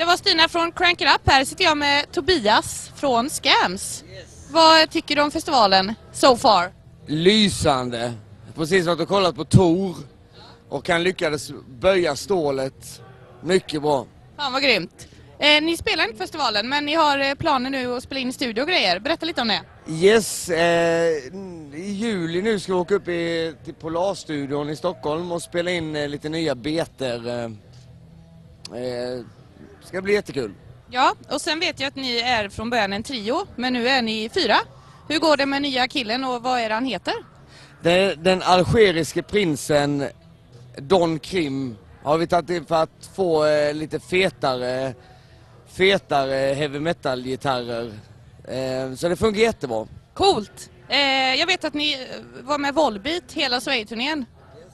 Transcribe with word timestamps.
Det 0.00 0.06
var 0.06 0.16
Stina 0.16 0.48
från 0.48 0.72
Crank 0.72 1.00
It 1.00 1.08
Up. 1.14 1.30
Här 1.30 1.44
sitter 1.44 1.64
jag 1.64 1.78
med 1.78 2.12
Tobias 2.12 2.90
från 2.96 3.30
Scams. 3.30 4.04
Vad 4.50 4.90
tycker 4.90 5.16
du 5.16 5.22
om 5.22 5.30
festivalen 5.30 5.94
so 6.12 6.36
far? 6.36 6.72
Lysande. 7.06 8.12
Precis 8.54 8.86
varit 8.86 9.00
och 9.00 9.08
kollat 9.08 9.36
på 9.36 9.44
Tor 9.44 9.96
och 10.68 10.88
han 10.88 11.02
lyckades 11.02 11.50
böja 11.68 12.16
stålet 12.16 13.02
mycket 13.42 13.82
bra. 13.82 14.06
Fan 14.36 14.52
vad 14.52 14.62
grymt. 14.62 15.08
Eh, 15.38 15.62
ni 15.62 15.76
spelar 15.76 16.04
inte 16.04 16.16
festivalen 16.16 16.68
men 16.68 16.86
ni 16.86 16.94
har 16.94 17.18
eh, 17.18 17.34
planer 17.34 17.70
nu 17.70 17.96
att 17.96 18.02
spela 18.02 18.20
in 18.20 18.28
i 18.28 18.32
studio 18.32 18.62
och 18.62 18.68
grejer. 18.68 19.00
Berätta 19.00 19.26
lite 19.26 19.40
om 19.40 19.48
det. 19.48 19.60
Yes, 19.88 20.48
eh, 20.48 21.06
i 21.74 21.92
juli 21.92 22.42
nu 22.42 22.60
ska 22.60 22.72
vi 22.72 22.78
åka 22.78 22.94
upp 22.94 23.08
i, 23.08 23.54
till 23.64 23.74
Polarstudion 23.74 24.70
i 24.70 24.76
Stockholm 24.76 25.32
och 25.32 25.42
spela 25.42 25.70
in 25.70 25.96
eh, 25.96 26.08
lite 26.08 26.28
nya 26.28 26.54
beter. 26.54 27.50
Eh, 29.80 29.86
ska 29.86 30.02
bli 30.02 30.12
jättekul. 30.12 30.54
Ja, 30.90 31.14
och 31.28 31.40
sen 31.40 31.60
vet 31.60 31.80
jag 31.80 31.88
att 31.88 31.96
ni 31.96 32.16
är 32.16 32.48
från 32.48 32.70
början 32.70 32.92
en 32.92 33.02
trio 33.02 33.46
men 33.56 33.72
nu 33.72 33.88
är 33.88 34.02
ni 34.02 34.30
fyra. 34.34 34.56
Hur 35.08 35.18
går 35.18 35.36
det 35.36 35.46
med 35.46 35.62
nya 35.62 35.88
killen 35.88 36.24
och 36.24 36.42
vad 36.42 36.60
är 36.60 36.68
det 36.68 36.74
han 36.74 36.84
heter? 36.84 37.14
Den, 37.82 38.22
den 38.22 38.42
algeriske 38.42 39.22
prinsen 39.22 40.04
Don 40.76 41.18
Krim 41.18 41.76
har 42.02 42.18
vi 42.18 42.26
tagit 42.26 42.50
in 42.50 42.66
för 42.66 42.82
att 42.82 43.10
få 43.14 43.46
eh, 43.46 43.74
lite 43.74 44.00
fetare, 44.00 44.94
fetare 45.72 46.54
heavy 46.54 46.80
metal-gitarrer. 46.80 47.92
Eh, 48.44 48.94
så 48.94 49.08
det 49.08 49.16
funkar 49.16 49.40
jättebra. 49.40 49.86
Coolt! 50.14 50.70
Eh, 50.88 51.34
jag 51.34 51.46
vet 51.46 51.64
att 51.64 51.74
ni 51.74 51.92
eh, 51.92 52.44
var 52.44 52.58
med 52.58 52.74
Volbeat 52.74 53.32
hela 53.32 53.60
Sverige-turnén. 53.60 54.24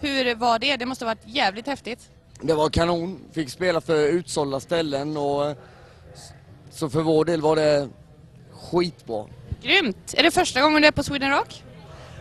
Hur 0.00 0.34
var 0.34 0.58
det? 0.58 0.76
Det 0.76 0.86
måste 0.86 1.04
ha 1.04 1.10
varit 1.10 1.26
jävligt 1.26 1.66
häftigt. 1.66 2.10
Det 2.42 2.54
var 2.54 2.68
kanon, 2.70 3.20
fick 3.32 3.50
spela 3.50 3.80
för 3.80 4.08
utsålda 4.08 4.60
ställen 4.60 5.16
och 5.16 5.46
eh, 5.50 5.56
så 6.70 6.90
för 6.90 7.00
vår 7.02 7.24
del 7.24 7.40
var 7.40 7.56
det 7.56 7.88
skitbra. 8.70 9.26
Grymt! 9.62 10.14
Är 10.16 10.22
det 10.22 10.30
första 10.30 10.60
gången 10.60 10.82
du 10.82 10.88
är 10.88 10.92
på 10.92 11.02
Sweden 11.02 11.30
Rock? 11.30 11.64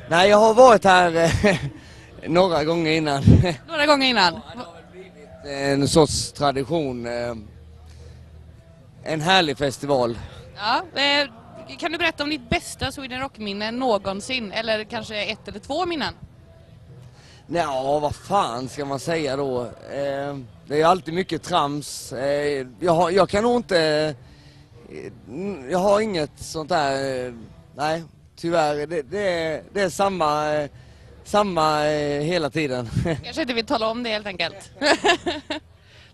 Nej, 0.10 0.30
jag 0.30 0.38
har 0.38 0.54
varit 0.54 0.84
här 0.84 1.16
eh, 1.16 1.56
några 2.28 2.64
gånger 2.64 2.92
innan. 2.92 3.24
Några 3.68 3.86
gånger 3.86 4.08
innan. 4.08 4.40
en 5.46 5.88
sorts 5.88 6.32
tradition. 6.32 7.06
eh, 7.06 7.36
En 9.04 9.22
härlig 9.22 9.58
festival. 9.58 10.18
Ja, 10.56 10.84
kan 11.80 11.92
du 11.92 11.98
berätta 11.98 12.24
om 12.24 12.30
ditt 12.30 12.50
bästa 12.50 12.92
Sweden 12.92 13.20
Rock-minne 13.20 13.72
någonsin? 13.72 14.52
Eller 14.52 14.84
kanske 14.84 15.24
ett 15.26 15.48
eller 15.48 15.60
två 15.60 15.86
minnen? 15.86 16.14
Ja, 17.48 18.00
vad 18.00 18.16
fan 18.16 18.70
ska 18.70 18.86
man 18.86 19.00
säga 19.00 19.36
då? 19.36 19.62
Eh, 19.66 20.38
Det 20.68 20.82
är 20.82 20.86
alltid 20.86 21.14
mycket 21.14 21.44
trams. 21.44 22.14
Eh, 22.14 22.68
Jag, 22.80 22.92
har, 22.94 23.10
jag 23.12 23.30
kan 23.30 23.44
nog 23.44 23.56
inte... 23.56 23.80
eh, 24.90 25.72
Jag 25.72 25.80
har 25.80 26.02
inget 26.02 26.32
sånt 26.40 26.70
där... 26.70 27.34
Nej, 27.76 28.04
tyvärr. 28.36 28.88
Det, 28.88 29.02
det, 29.02 29.20
är, 29.30 29.64
det 29.74 29.82
är 29.82 29.90
samma, 29.90 30.68
samma 31.24 31.84
hela 32.22 32.50
tiden. 32.50 32.90
Kanske 33.24 33.42
inte 33.42 33.54
vill 33.54 33.66
tala 33.66 33.88
om 33.88 34.04
det 34.04 34.10
helt 34.10 34.28
enkelt. 34.28 34.72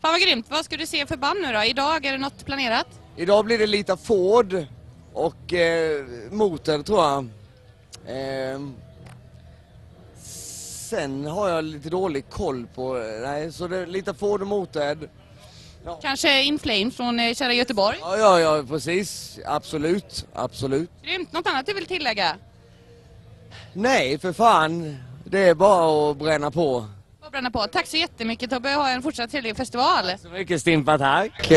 Fan 0.02 0.12
vad 0.12 0.22
grymt. 0.22 0.46
Vad 0.50 0.66
ska 0.66 0.78
du 0.78 0.86
se 0.86 1.06
för 1.06 1.18
band 1.18 1.40
nu 1.42 1.54
då? 1.54 1.64
Idag, 1.64 2.06
är 2.06 2.12
det 2.12 2.18
något 2.18 2.46
planerat? 2.46 2.88
Idag 3.16 3.46
blir 3.46 3.58
det 3.58 3.68
lite 3.68 3.98
Ford 3.98 4.66
och 5.14 5.54
eh, 5.54 6.06
motor 6.32 6.84
tror 6.84 7.00
jag. 7.04 7.28
Eh, 8.18 8.60
sen 10.88 11.26
har 11.26 11.50
jag 11.50 11.64
lite 11.64 11.90
dålig 11.90 12.30
koll 12.30 12.68
på, 12.76 12.94
nej 13.24 13.52
så 13.52 13.68
det 13.68 13.78
är 13.78 13.86
lite 13.86 14.14
Ford 14.14 14.42
och 14.42 14.48
Motörhead. 14.48 14.98
Kanske 16.02 16.44
In 16.44 16.60
Flames 16.60 16.96
från 16.96 17.20
eh, 17.20 17.34
kära 17.34 17.54
Göteborg? 17.54 17.98
Ja, 18.02 18.18
ja, 18.18 18.40
ja 18.40 18.64
precis. 18.70 19.40
Absolut, 19.46 20.26
absolut. 20.34 20.90
Grymt. 21.04 21.34
Något 21.34 21.48
annat 21.48 21.66
du 21.66 21.74
vill 21.74 21.86
tillägga? 21.86 22.36
Nej, 23.74 24.20
för 24.20 24.34
fan. 24.34 24.98
Det 25.26 25.40
är 25.50 25.56
bara 25.56 26.12
att 26.12 26.18
bränna 26.18 26.52
på. 26.52 26.86
Bara 27.22 27.30
bränna 27.30 27.52
på. 27.52 27.68
Tack 27.68 27.88
så 27.88 27.98
jättemycket 27.98 28.50
Tobbe. 28.50 28.70
Ha 28.70 28.90
en 28.90 29.02
fortsatt 29.02 29.32
trevlig 29.32 29.58
festival. 29.58 30.12
Så 30.22 30.30
mycket 30.30 30.62
Stimpa, 30.62 30.98
tack. 30.98 31.52